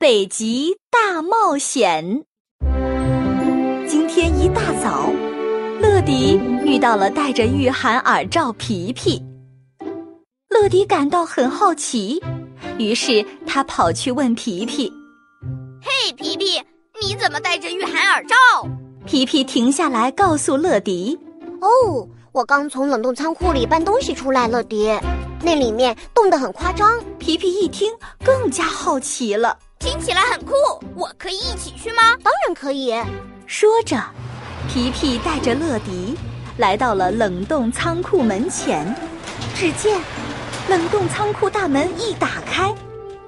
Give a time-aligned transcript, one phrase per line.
[0.00, 2.24] 北极大冒险。
[3.86, 5.12] 今天一大早，
[5.78, 9.22] 乐迪遇到了戴着御寒耳罩皮皮。
[10.48, 12.18] 乐迪感到很好奇，
[12.78, 14.90] 于是他跑去问皮皮
[15.84, 16.58] ：“嘿，皮皮，
[17.02, 18.34] 你怎么戴着御寒耳罩？”
[19.04, 21.18] 皮皮停下来告诉乐迪
[21.60, 24.98] ：“哦，我刚从冷冻仓库里搬东西出来，乐迪，
[25.42, 27.92] 那里面冻得很夸张。”皮皮一听，
[28.24, 29.58] 更加好奇了。
[29.80, 30.52] 听起来很酷，
[30.94, 32.14] 我可以一起去吗？
[32.22, 32.94] 当然可以。
[33.46, 33.96] 说着，
[34.68, 36.14] 皮皮带着乐迪
[36.58, 38.94] 来到了冷冻仓库门前。
[39.54, 39.98] 只见
[40.68, 42.74] 冷冻仓库大门一打开，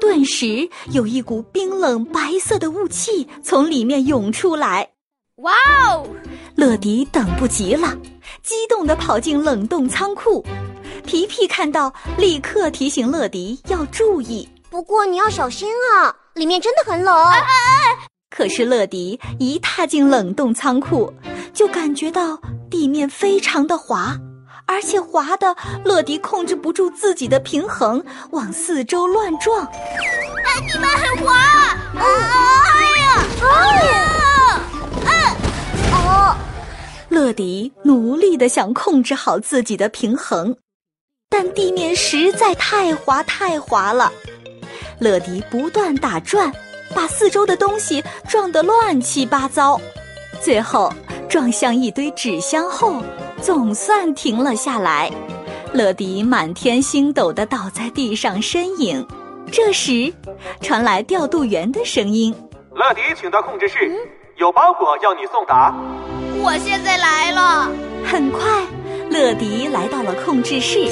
[0.00, 4.88] 顿时有一股冰冷白色的雾气从里面涌出来。
[5.36, 5.52] 哇
[5.86, 6.08] 哦！
[6.56, 7.94] 乐迪等不及了，
[8.42, 10.42] 激动地跑进冷冻仓库。
[11.04, 14.48] 皮皮看到，立刻提醒乐迪要注意。
[14.70, 17.14] 不过你要小心啊，里面真的很冷。
[18.30, 21.12] 可是乐迪一踏进冷冻仓库，
[21.52, 22.38] 就感觉到
[22.70, 24.16] 地面非常的滑，
[24.66, 29.66] 而且滑的乐迪控制不住自己的平衡，往四周乱撞。
[29.66, 31.34] 哎，你们很滑！
[31.34, 31.76] 啊！
[31.98, 33.24] 哎呀！
[33.42, 34.60] 哎呀！
[35.06, 35.10] 嗯，
[35.92, 36.36] 哦，
[37.08, 40.56] 乐迪努力的想控制好自己的平衡，
[41.28, 44.12] 但地面实在太滑太滑了。
[44.98, 46.52] 乐迪不断打转，
[46.94, 49.80] 把四周的东西撞得乱七八糟，
[50.40, 50.92] 最后
[51.28, 53.02] 撞向一堆纸箱后，
[53.40, 55.10] 总算停了下来。
[55.72, 59.06] 乐迪满天星斗地倒在地上呻吟。
[59.52, 60.12] 这时，
[60.60, 62.34] 传来调度员的声音
[62.74, 63.76] ：“乐迪，请到控制室，
[64.36, 65.74] 有包裹要你送达。”
[66.42, 67.70] 我现在来了。
[68.04, 68.40] 很快，
[69.10, 70.86] 乐迪来到了控制室。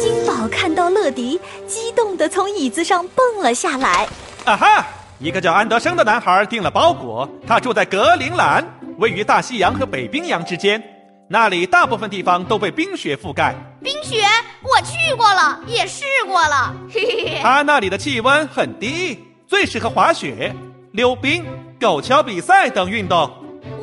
[0.00, 4.06] 金宝看到乐迪，激动地从椅子上蹦了下来。
[4.44, 4.86] 啊哈！
[5.18, 8.66] 一个叫安德生的男孩订了包裹，他住在格陵兰，
[8.98, 10.82] 位于大西洋和北冰洋之间，
[11.28, 13.54] 那里大部分地方都被冰雪覆盖。
[13.80, 14.24] 冰雪，
[14.62, 16.74] 我去过了，也试过了。
[16.92, 17.38] 嘿嘿嘿。
[17.40, 20.52] 他那里的气温很低，最适合滑雪、
[20.90, 21.46] 溜冰、
[21.80, 23.30] 狗橇比赛等运动。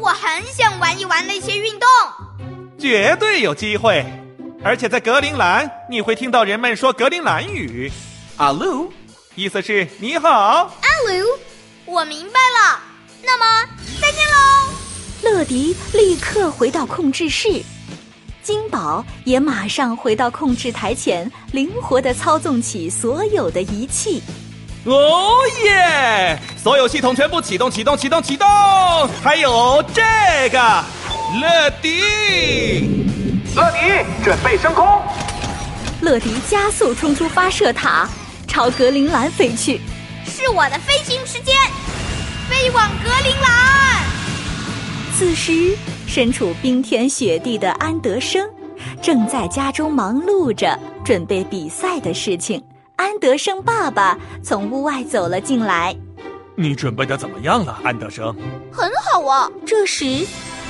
[0.02, 1.88] 我很想玩一玩那些运动，
[2.80, 4.06] 绝对有机会。
[4.64, 7.92] 而且在格陵兰，你会听到人们说格陵兰语，
[8.38, 8.92] 阿鲁，
[9.36, 10.30] 意思是你好。
[10.30, 11.26] 阿鲁，
[11.86, 12.80] 我明白了。
[13.24, 13.70] 那么
[14.02, 14.74] 再见喽。
[15.22, 17.62] 乐迪立刻回到控制室，
[18.42, 24.22] 金宝也马上回到控制台前，灵活地操纵起所有的仪器。
[24.86, 25.36] 哦
[25.66, 26.40] 耶！
[26.58, 28.48] 所有系统全部启动，启动，启动，启动。
[29.22, 30.02] 还有这
[30.50, 30.84] 个，
[31.34, 32.02] 乐迪。
[33.56, 34.84] 乐迪，准备升空。
[36.02, 38.10] 乐迪加速冲出发射塔，
[38.48, 39.80] 朝格陵兰飞去。
[40.26, 41.56] 是我的飞行时间，
[42.50, 44.04] 飞往格陵兰。
[45.16, 48.50] 此时，身处冰天雪地的安德生
[49.00, 52.64] 正在家中忙碌着准备比赛的事情。
[52.96, 55.96] 安德生爸爸从屋外走了进来。
[56.56, 58.36] 你准备的怎么样了，安德生？
[58.72, 59.48] 很好啊。
[59.64, 60.26] 这时。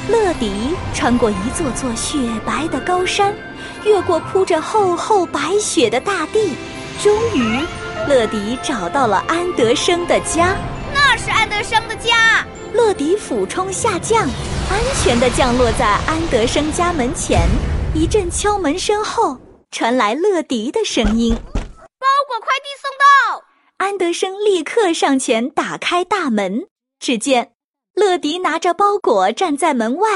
[0.07, 3.35] 乐迪穿过一座座雪白的高山，
[3.83, 6.55] 越过铺着厚厚白雪的大地，
[7.03, 7.59] 终于，
[8.07, 10.55] 乐迪找到了安德生的家。
[10.93, 12.45] 那是安德生的家。
[12.73, 14.21] 乐迪俯冲下降，
[14.69, 17.47] 安全地降落在安德生家门前。
[17.93, 19.37] 一阵敲门声后，
[19.71, 23.43] 传来乐迪的声音：“包裹快递送到。”
[23.77, 26.67] 安德生立刻上前打开大门，
[26.99, 27.53] 只见。
[27.99, 30.09] 乐迪拿着包裹站在门外。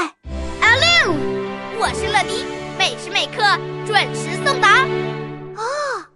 [0.62, 1.12] 阿六，
[1.78, 2.42] 我是乐迪，
[2.78, 3.42] 每时每刻
[3.86, 4.78] 准时送达。
[4.78, 5.62] 啊，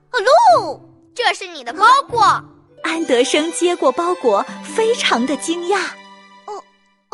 [0.09, 0.81] 阿六，
[1.15, 2.23] 这是你的包裹。
[2.83, 5.77] 安德生接过包裹，非常的惊讶。
[6.47, 6.65] 哦，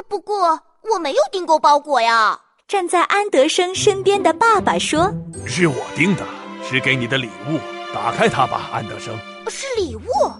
[0.08, 2.38] 不过我没有订过包裹呀。
[2.68, 5.12] 站在安德生身边的爸爸说
[5.44, 6.24] ：“是我订的，
[6.62, 7.58] 是给你的礼物。
[7.92, 9.12] 打开它吧，安德生。”
[9.50, 10.24] 是礼物？
[10.24, 10.38] 啊，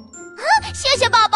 [0.73, 1.34] 谢谢爸爸。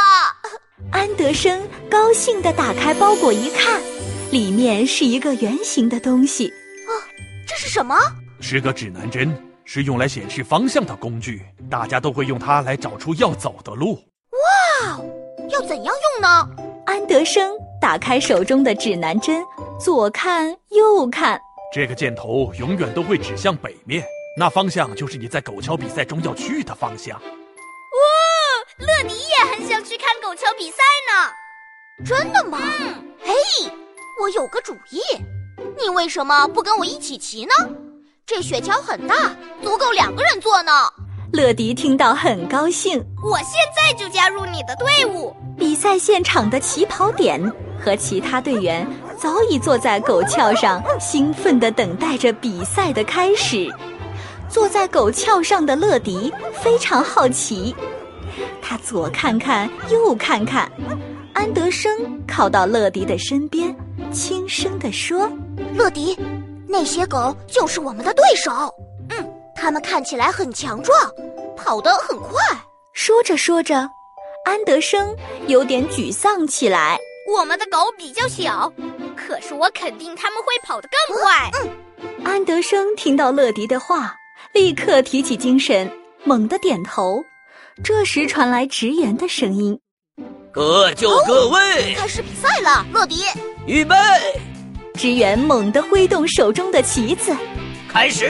[1.28, 3.82] 安德生高兴地打开包裹一看，
[4.30, 6.48] 里面是一个圆形的东西。
[6.48, 7.04] 啊，
[7.46, 7.94] 这是什么？
[8.40, 9.30] 是个指南针，
[9.66, 11.42] 是用来显示方向的工具。
[11.70, 14.02] 大家都会用它来找出要走的路。
[14.32, 14.98] 哇，
[15.50, 16.48] 要怎样用呢？
[16.86, 19.44] 安德生打开手中的指南针，
[19.78, 21.38] 左看右看。
[21.74, 24.02] 这个箭头永远都会指向北面，
[24.38, 27.20] 那方向就是你在狗桥比赛中要去的方向。
[27.20, 27.26] 哇
[28.78, 30.76] 乐迪也很想去看陡峭比赛
[31.08, 32.58] 呢，真的吗？
[33.18, 33.32] 嘿，
[34.20, 35.00] 我有个主意，
[35.80, 37.52] 你为什么不跟我一起骑呢？
[38.26, 40.70] 这雪橇很大，足够两个人坐呢。
[41.32, 43.02] 乐迪听到很高兴。
[43.24, 45.34] 我现在就加入你的队伍。
[45.56, 47.40] 比赛现场的起跑点
[47.82, 48.86] 和其他队员
[49.16, 53.66] 早已坐在狗壳上，兴奋地等待着比赛的开始。
[54.46, 57.74] 坐在狗壳上的乐迪非常好奇，
[58.60, 60.70] 他左看看，右看看。
[61.32, 61.90] 安德生
[62.26, 63.74] 靠到乐迪的身边，
[64.12, 65.30] 轻声地说
[65.76, 66.18] ：“乐迪，
[66.66, 68.50] 那些狗就是我们的对手。
[69.10, 70.98] 嗯，它们看起来很强壮，
[71.56, 72.34] 跑得很快。”
[72.92, 73.88] 说着说着，
[74.44, 75.14] 安德生
[75.46, 76.98] 有点沮丧起来。
[77.36, 78.72] 我们的狗比较小，
[79.14, 81.50] 可是我肯定它们会跑得更快。
[81.62, 84.14] 嗯，安德生听到乐迪的话。
[84.54, 85.90] 立刻提起精神，
[86.24, 87.22] 猛地点头。
[87.82, 89.78] 这时传来职员的声音
[90.50, 93.22] ：“各就各位，开始比赛了。”乐迪，
[93.66, 93.94] 预备！
[94.94, 97.34] 职员猛地挥动手中的旗子，
[97.88, 98.28] 开始。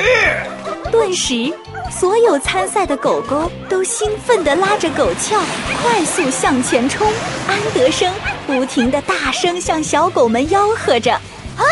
[0.92, 1.52] 顿时，
[1.90, 5.40] 所有参赛的狗狗都兴奋地拉着狗鞘，
[5.82, 7.10] 快速向前冲。
[7.48, 8.12] 安德生
[8.46, 11.18] 不停地大声向小狗们吆喝着
[11.56, 11.64] ：“嘿，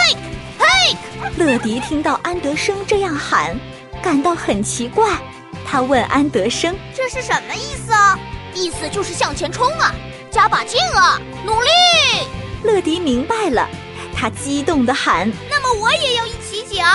[0.58, 0.96] 嘿！”
[1.36, 3.54] 乐迪听到安德生这样喊。
[4.02, 5.10] 感到很奇怪，
[5.66, 8.18] 他问安德生：“这是什么意思啊
[8.54, 9.92] ？”“意思就是向前冲啊，
[10.30, 11.68] 加把劲啊，努力！”
[12.62, 13.68] 乐迪明白了，
[14.14, 16.86] 他激动地喊：“那么我也要一起讲！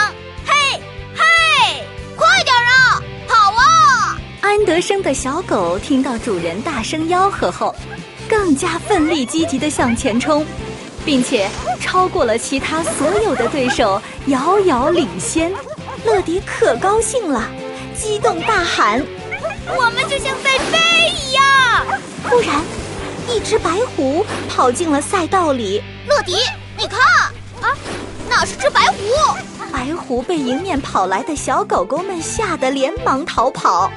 [0.46, 0.82] 嘿，
[1.14, 1.84] 嘿，
[2.16, 7.76] 快点啊，跑啊！”安德生的小狗听到主人大声吆喝后，
[8.28, 10.46] 更加奋力积极地向前冲，
[11.06, 11.48] 并且
[11.80, 15.52] 超过了其他所有的对手，遥遥领先。
[16.04, 17.48] 乐迪可高兴了，
[17.96, 19.04] 激动大喊
[19.78, 21.44] ：“我们就像在飞一样！”
[22.28, 22.62] 突然，
[23.30, 25.82] 一只白狐跑进了赛道里。
[26.08, 26.36] 乐迪，
[26.78, 27.00] 你看，
[27.62, 27.78] 啊，
[28.30, 28.98] 那是只白狐！
[29.72, 33.92] 白狐被迎面跑来的小狗狗们吓得连忙逃跑。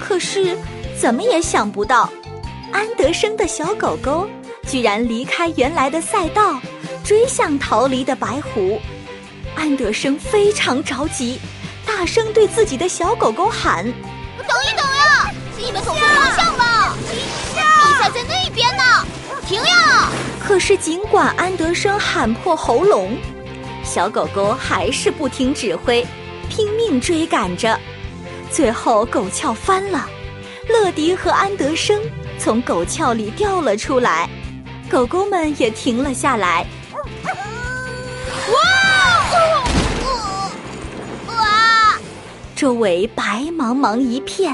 [0.00, 0.56] 可是，
[0.98, 2.10] 怎么也想不到，
[2.72, 4.28] 安德生的小狗狗
[4.66, 6.60] 居然离开原来的赛道，
[7.04, 8.80] 追向逃离的白狐。
[9.54, 11.38] 安德生非常着急，
[11.88, 13.82] 大声对自己的小狗狗喊
[14.36, 16.94] ：“等一等呀，你们走错方向了！
[17.10, 17.18] 停
[17.56, 17.62] 下！
[17.88, 18.84] 比赛在那边呢，
[19.48, 23.16] 停呀！”可是尽管安德生喊破喉咙，
[23.82, 26.06] 小狗狗还是不听指挥，
[26.50, 27.80] 拼命追赶着。
[28.50, 30.06] 最后狗壳翻了，
[30.68, 31.98] 乐迪和安德生
[32.38, 34.28] 从狗壳里掉了出来，
[34.90, 36.66] 狗狗们也停了下来。
[42.58, 44.52] 周围白茫茫一片，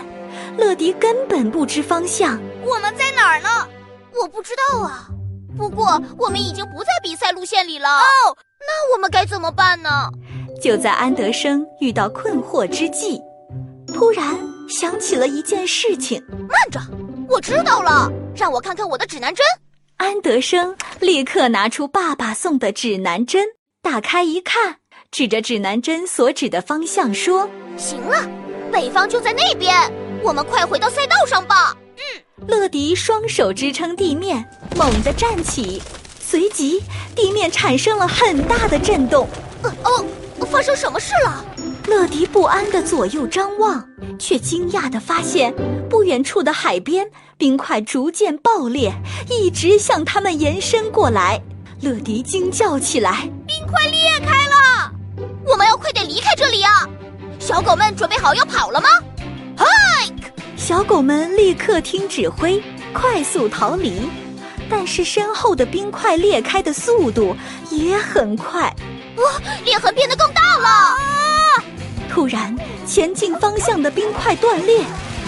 [0.59, 2.39] 乐迪根本不知方向。
[2.63, 3.49] 我们在哪儿呢？
[4.13, 5.09] 我不知道啊。
[5.57, 7.89] 不过我们已经不在比赛路线里了。
[7.89, 10.11] 哦，那我们该怎么办呢？
[10.61, 13.19] 就在安德生遇到困惑之际，
[13.87, 16.23] 突然想起了一件事情。
[16.47, 16.79] 慢着，
[17.27, 19.43] 我知道了，让我看看我的指南针。
[19.97, 23.47] 安德生立刻拿出爸爸送的指南针，
[23.81, 24.81] 打开一看。
[25.15, 28.29] 指着指南针所指的方向说：“行了，
[28.73, 29.73] 北方就在那边，
[30.25, 34.45] 我们快回到赛道上吧。”嗯，乐迪双手支撑地面，
[34.75, 35.81] 猛地站起，
[36.19, 36.83] 随即
[37.15, 39.29] 地面产生了很大的震动。
[39.63, 40.05] 呃哦，
[40.51, 41.45] 发生什么事了？
[41.87, 43.89] 乐迪不安地左右张望，
[44.19, 45.55] 却惊讶地发现，
[45.89, 47.09] 不远处的海边
[47.39, 48.93] 冰块逐渐爆裂，
[49.31, 51.41] 一直向他们延伸过来。
[51.83, 54.93] 乐迪惊叫起来：“冰块裂开了！”
[55.47, 56.89] 我们要快点离开这里啊！
[57.39, 58.89] 小狗们准备好要跑了吗？
[59.57, 59.67] 嗨！
[60.57, 62.63] 小狗们立刻听指挥，
[62.93, 64.09] 快速逃离。
[64.71, 67.37] 但是身后的冰块裂开的速度
[67.71, 68.75] 也很快，
[69.17, 69.25] 哇！
[69.65, 70.69] 裂痕变得更大了！
[70.69, 70.97] 啊！
[72.11, 74.83] 突然，前进方向的冰块断裂，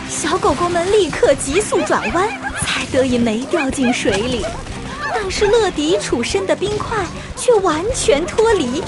[0.09, 2.29] 小狗狗们立刻急速转弯，
[2.62, 4.45] 才得以没掉进水里。
[5.15, 7.05] 但是乐迪处身的冰块
[7.37, 8.83] 却完全脱离。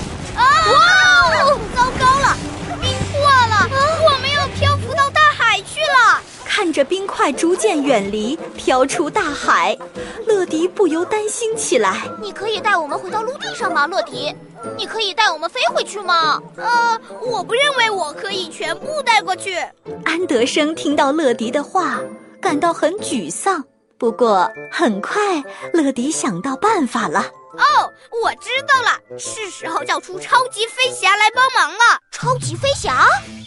[0.75, 1.28] 啊！
[1.30, 1.58] 哇！
[1.75, 2.37] 糟糕了，
[2.80, 3.68] 冰破了，
[4.04, 6.20] 我们要漂浮到大海去了。
[6.44, 9.76] 看着冰块逐渐远离，飘出大海，
[10.26, 12.02] 乐迪不由担心起来。
[12.20, 14.34] 你可以带我们回到陆地上吗，乐迪？
[14.76, 16.40] 你可以带我们飞回去吗？
[16.56, 19.56] 呃，我不认为我可以全部带过去。
[20.04, 22.00] 安德生听到乐迪的话，
[22.40, 23.64] 感到很沮丧。
[23.96, 27.25] 不过很快，乐迪想到办法了。
[27.55, 31.78] 哦，我知道了，是时候叫出超级飞侠来帮忙了。
[32.11, 33.07] 超级飞侠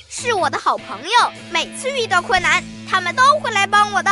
[0.09, 4.09] 是我的好朋友，每次遇到困难，他们都会来帮我的。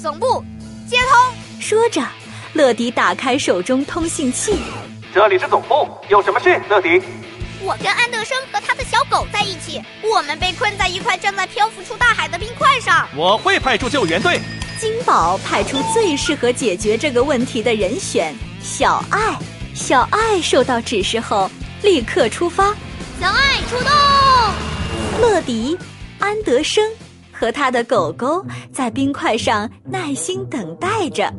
[0.00, 0.44] 总部
[0.88, 1.60] 接通。
[1.60, 2.00] 说着，
[2.52, 4.58] 乐迪打开手中通信器。
[5.12, 6.60] 这里是总部，有什么事？
[6.68, 7.02] 乐迪，
[7.62, 13.08] 我跟安德生和他的小狗在一起，我们被困在一块正在漂浮出大海的冰块上。
[13.16, 14.40] 我会派出救援队。
[14.78, 18.32] 金宝派出最适合解决这个问题的人选——
[18.66, 19.38] 小爱。
[19.74, 21.48] 小爱收到指示后，
[21.82, 22.74] 立刻出发。
[23.20, 25.22] 小爱出动。
[25.22, 25.78] 乐迪、
[26.18, 26.84] 安德生
[27.30, 31.32] 和他的狗狗在冰块上耐心等待着。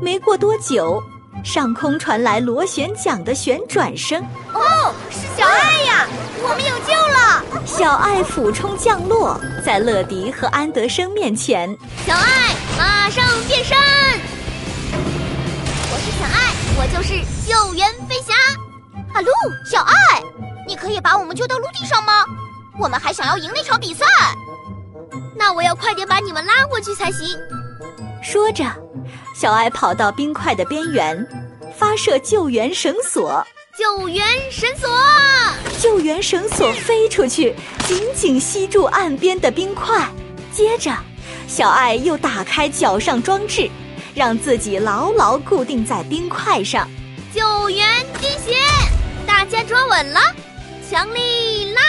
[0.00, 1.02] 没过多久，
[1.44, 4.18] 上空传来螺旋桨的旋转声。
[4.54, 6.06] 哦，是小爱呀！
[6.42, 7.66] 我们有救了！
[7.66, 11.76] 小爱俯冲降落在乐迪和安德生面前。
[12.06, 13.76] 小爱，马上变身！
[16.00, 17.12] 我是小爱，我就是
[17.46, 18.32] 救援飞侠。
[19.12, 19.28] 阿路，
[19.70, 20.22] 小爱，
[20.66, 22.24] 你可以把我们救到陆地上吗？
[22.78, 24.06] 我们还想要赢那场比赛。
[25.36, 27.38] 那我要快点把你们拉过去才行。
[28.22, 28.64] 说着，
[29.34, 31.28] 小爱跑到冰块的边缘，
[31.76, 33.46] 发射救援绳索。
[33.76, 34.88] 救援绳索，
[35.78, 37.54] 救援绳索飞出去，
[37.86, 40.08] 紧紧吸住岸边的冰块。
[40.50, 40.96] 接着，
[41.46, 43.70] 小爱又打开脚上装置，
[44.14, 46.88] 让自己牢牢固定在冰块上。
[47.32, 47.88] 救援
[48.20, 48.56] 进行，
[49.26, 50.20] 大家抓稳了，
[50.90, 51.80] 强力拉！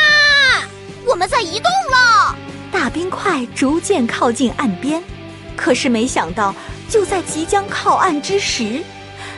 [1.05, 2.35] 我们在移动了。
[2.71, 5.03] 大冰块逐渐靠近岸边，
[5.55, 6.53] 可是没想到，
[6.87, 8.81] 就在即将靠岸之时，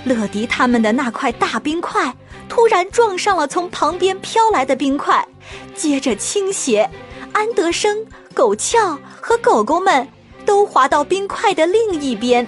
[0.03, 2.13] 乐迪他们的那块大冰块
[2.49, 5.25] 突然撞上了从旁边飘来的冰块，
[5.73, 6.89] 接着倾斜。
[7.31, 10.07] 安德生、狗俏和狗狗们
[10.45, 12.47] 都滑到冰块的另一边。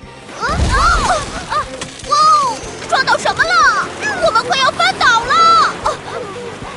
[2.95, 3.85] 撞到什么了？
[4.25, 5.73] 我们快要翻倒了！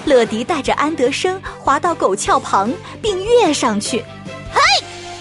[0.04, 4.04] 乐迪带着安德生滑到狗壳旁，并跃上去。
[4.52, 4.60] 嘿，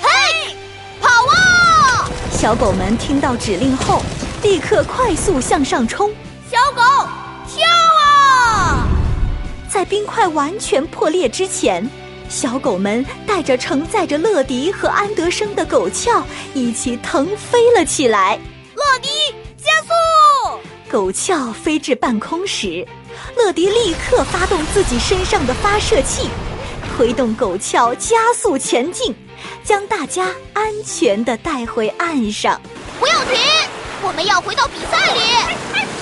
[0.02, 0.56] 嘿，
[1.00, 2.10] 跑啊！
[2.32, 4.02] 小狗们听到指令后，
[4.42, 6.10] 立刻快速向上冲。
[6.50, 6.82] 小狗，
[7.48, 7.64] 跳
[8.04, 8.88] 啊！
[9.70, 11.88] 在冰块完全破裂之前，
[12.28, 16.24] 小狗们带着承载着乐迪和安德生的狗壳
[16.56, 18.40] 一起腾飞了起来。
[18.74, 19.10] 乐迪，
[19.58, 19.90] 加速！
[20.90, 22.86] 狗壳飞至半空时。
[23.36, 26.30] 乐迪立刻发动自己身上的发射器，
[26.96, 29.14] 推动狗壳加速前进，
[29.64, 32.60] 将大家安全的带回岸上。
[33.00, 33.38] 不要停，
[34.02, 35.20] 我们要回到比赛里！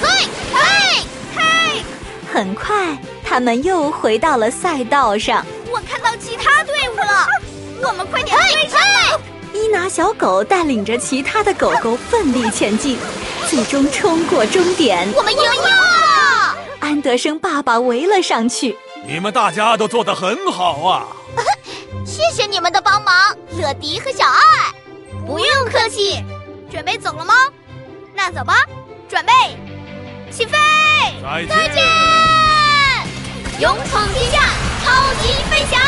[0.01, 1.03] 嘿，嘿，
[1.35, 1.83] 嘿！
[2.31, 5.45] 很快，他们又回到了赛道上。
[5.71, 7.27] 我看到其他队伍了，
[7.81, 8.79] 我们快点追上！
[9.53, 12.97] 伊拿小狗带领着其他的狗狗奋力前进，
[13.55, 15.07] 最终冲过终点。
[15.15, 16.57] 我们赢了！
[16.81, 18.77] 安德生爸爸围了上去。
[19.07, 21.07] 你们大家都做得很好啊！
[22.05, 23.15] 谢谢你们的帮忙，
[23.57, 24.73] 乐迪和小爱。
[25.25, 26.21] 不用客气。
[26.69, 27.33] 准备走了吗？
[28.13, 28.55] 那走吧，
[29.07, 29.31] 准备，
[30.29, 30.57] 起飞！
[31.23, 31.47] 再见！
[31.47, 31.83] 再见！
[33.61, 34.49] 勇闯天下，
[34.83, 35.79] 超级飞侠！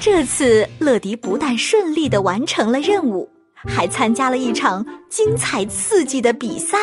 [0.00, 3.28] 这次乐迪不但顺利的完成了任务，
[3.66, 6.76] 还参加了一场精彩刺激的比赛。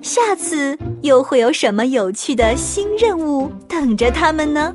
[0.00, 4.74] 下次又会有什么有趣的新任务等着他们呢？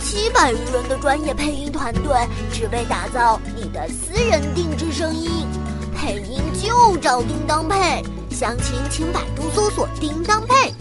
[0.00, 2.14] 七百余人的专业配音团队，
[2.52, 5.30] 只为打造你的私人定制声音。
[5.94, 10.72] 配音就找叮当配，详情请百度搜索“叮当配”，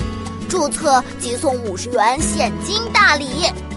[0.51, 3.70] 注册即送五十元现金大礼。